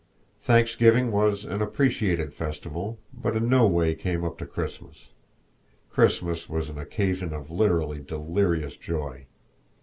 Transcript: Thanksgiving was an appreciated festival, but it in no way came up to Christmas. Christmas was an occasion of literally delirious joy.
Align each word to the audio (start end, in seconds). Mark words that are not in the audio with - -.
Thanksgiving 0.39 1.11
was 1.11 1.45
an 1.45 1.61
appreciated 1.61 2.33
festival, 2.33 2.97
but 3.13 3.35
it 3.35 3.37
in 3.43 3.49
no 3.49 3.67
way 3.67 3.93
came 3.93 4.23
up 4.23 4.39
to 4.39 4.47
Christmas. 4.47 5.09
Christmas 5.91 6.49
was 6.49 6.69
an 6.69 6.79
occasion 6.79 7.33
of 7.33 7.51
literally 7.51 7.99
delirious 7.99 8.75
joy. 8.77 9.27